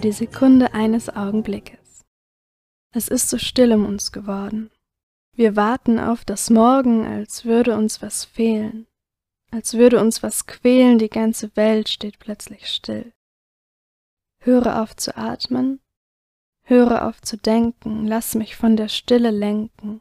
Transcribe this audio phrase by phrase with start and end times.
[0.00, 2.04] die Sekunde eines Augenblickes.
[2.92, 4.70] Es ist so still um uns geworden.
[5.32, 8.86] Wir warten auf das Morgen, als würde uns was fehlen,
[9.50, 13.12] als würde uns was quälen, die ganze Welt steht plötzlich still.
[14.38, 15.80] Höre auf zu atmen,
[16.62, 20.00] höre auf zu denken, lass mich von der Stille lenken,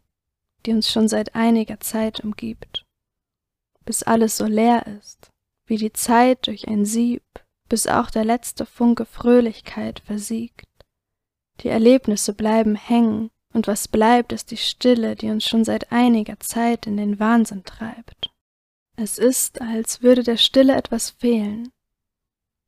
[0.66, 2.86] die uns schon seit einiger Zeit umgibt,
[3.86, 5.32] bis alles so leer ist,
[5.66, 7.24] wie die Zeit durch ein Sieb,
[7.74, 10.68] bis auch der letzte Funke Fröhlichkeit versiegt.
[11.62, 16.40] Die Erlebnisse bleiben hängen, und was bleibt, ist die Stille, die uns schon seit einiger
[16.40, 18.30] Zeit in den Wahnsinn treibt.
[18.96, 21.72] Es ist, als würde der Stille etwas fehlen,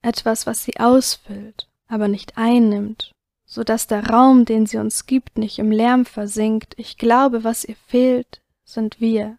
[0.01, 3.11] etwas, was sie ausfüllt, aber nicht einnimmt,
[3.45, 6.73] so dass der Raum, den sie uns gibt, nicht im Lärm versinkt.
[6.77, 9.37] Ich glaube, was ihr fehlt, sind wir.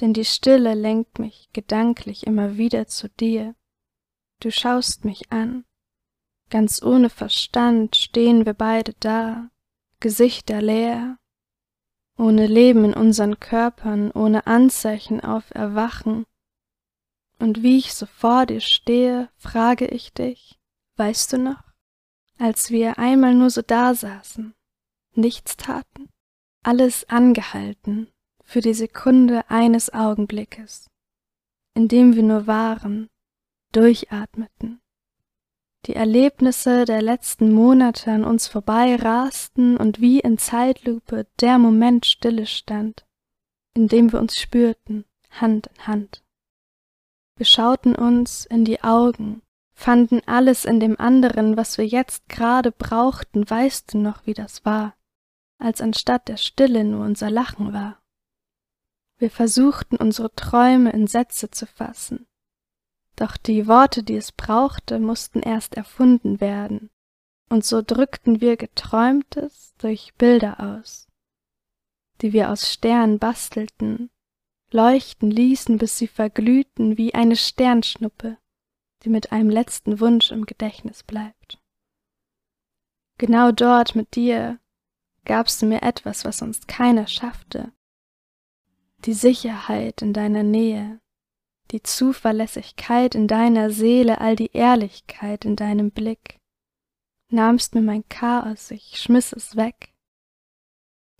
[0.00, 3.54] Denn die Stille lenkt mich gedanklich immer wieder zu dir.
[4.40, 5.64] Du schaust mich an.
[6.50, 9.50] Ganz ohne Verstand stehen wir beide da,
[10.00, 11.18] Gesichter leer,
[12.16, 16.24] ohne Leben in unseren Körpern, ohne Anzeichen auf Erwachen.
[17.38, 20.58] Und wie ich so vor dir stehe, frage ich dich,
[20.96, 21.62] weißt du noch,
[22.38, 24.54] als wir einmal nur so dasaßen,
[25.14, 26.08] nichts taten,
[26.62, 28.10] alles angehalten
[28.44, 30.88] für die Sekunde eines Augenblickes,
[31.74, 33.10] in dem wir nur waren,
[33.72, 34.80] durchatmeten,
[35.86, 42.06] die Erlebnisse der letzten Monate an uns vorbei rasten und wie in Zeitlupe der Moment
[42.06, 43.06] stille stand,
[43.74, 46.24] in dem wir uns spürten, Hand in Hand.
[47.36, 52.72] Wir schauten uns in die Augen, fanden alles in dem anderen, was wir jetzt gerade
[52.72, 54.96] brauchten, weißt du noch, wie das war,
[55.58, 58.02] als anstatt der Stille nur unser Lachen war.
[59.18, 62.26] Wir versuchten unsere Träume in Sätze zu fassen,
[63.20, 66.90] doch die Worte, die es brauchte, mussten erst erfunden werden,
[67.48, 71.08] und so drückten wir Geträumtes durch Bilder aus,
[72.20, 74.10] die wir aus Sternen bastelten,
[74.70, 78.38] leuchten ließen, bis sie verglühten wie eine Sternschnuppe,
[79.02, 81.58] die mit einem letzten Wunsch im Gedächtnis bleibt.
[83.18, 84.60] Genau dort mit dir
[85.24, 87.72] gabst du mir etwas, was sonst keiner schaffte,
[89.04, 91.00] die Sicherheit in deiner Nähe,
[91.70, 96.38] die Zuverlässigkeit in deiner Seele, all die Ehrlichkeit in deinem Blick.
[97.30, 99.92] Nahmst mir mein Chaos, ich schmiss es weg.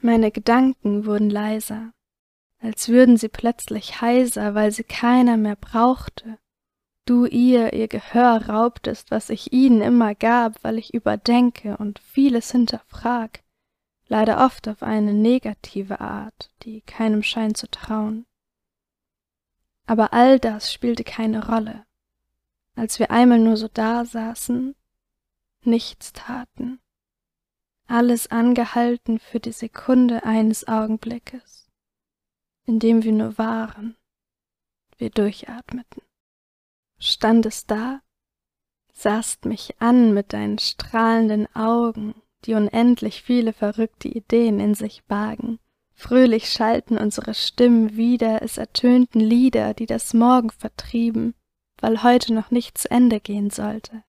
[0.01, 1.93] Meine Gedanken wurden leiser,
[2.61, 6.39] als würden sie plötzlich heiser, weil sie keiner mehr brauchte.
[7.05, 12.53] Du ihr ihr Gehör raubtest, was ich ihnen immer gab, weil ich überdenke und vieles
[12.53, 13.43] hinterfrag,
[14.09, 18.27] leider oft auf eine negative Art, die keinem scheint zu trauen.
[19.89, 21.87] Aber all das spielte keine Rolle,
[22.77, 24.77] als wir einmal nur so dasaßen,
[25.63, 26.79] nichts taten,
[27.87, 31.71] alles angehalten für die Sekunde eines Augenblickes,
[32.67, 33.97] in dem wir nur waren,
[34.99, 36.03] wir durchatmeten.
[36.99, 38.03] Standest da,
[38.93, 45.59] sahst mich an mit deinen strahlenden Augen, die unendlich viele verrückte Ideen in sich bargen,
[46.01, 51.35] Fröhlich schallten unsere Stimmen wieder, es ertönten Lieder, die das Morgen vertrieben,
[51.81, 54.05] weil heute noch nicht zu Ende gehen sollte.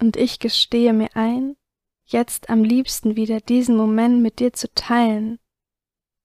[0.00, 1.56] Und ich gestehe mir ein,
[2.04, 5.38] jetzt am liebsten wieder diesen Moment mit dir zu teilen,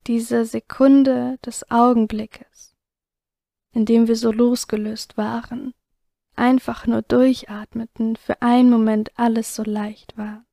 [0.07, 2.75] diese Sekunde des Augenblickes,
[3.73, 5.75] in dem wir so losgelöst waren,
[6.35, 10.47] einfach nur durchatmeten, für einen Moment alles so leicht war.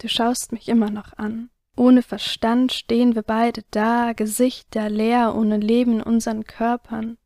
[0.00, 5.58] Du schaust mich immer noch an, ohne Verstand stehen wir beide da, Gesichter leer, ohne
[5.58, 7.18] Leben in unseren Körpern,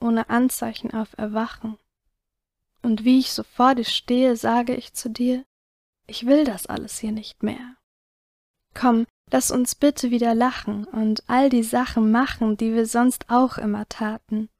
[0.00, 1.78] ohne Anzeichen auf Erwachen.
[2.82, 5.44] Und wie ich so vor dir stehe, sage ich zu dir,
[6.06, 7.76] ich will das alles hier nicht mehr.
[8.74, 13.56] Komm, lass uns bitte wieder lachen und all die Sachen machen, die wir sonst auch
[13.56, 14.50] immer taten.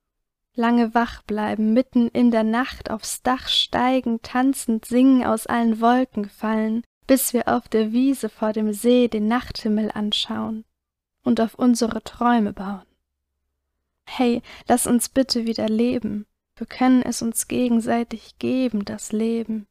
[0.55, 6.31] Lange wach bleiben, mitten in der Nacht aufs Dach steigen, tanzend singen, aus allen Wolken
[6.31, 10.65] fallen, bis wir auf der Wiese vor dem See den Nachthimmel anschauen
[11.23, 12.87] und auf unsere Träume bauen.
[14.05, 16.27] Hey, lass uns bitte wieder leben,
[16.57, 19.67] wir können es uns gegenseitig geben, das Leben.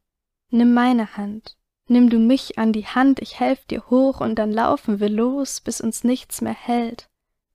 [0.50, 1.56] Nimm meine Hand,
[1.88, 5.60] nimm du mich an die Hand, ich helf dir hoch und dann laufen wir los,
[5.60, 7.08] bis uns nichts mehr hält,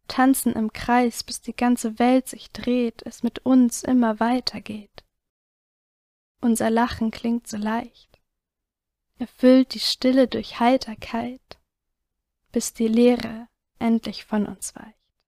[0.07, 5.03] tanzen im Kreis, bis die ganze Welt sich dreht, es mit uns immer weitergeht.
[6.41, 8.10] Unser Lachen klingt so leicht
[9.21, 11.59] erfüllt die Stille durch Heiterkeit,
[12.51, 13.47] bis die Leere
[13.79, 15.00] endlich von uns weicht.